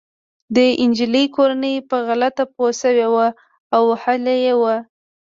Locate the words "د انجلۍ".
0.55-1.25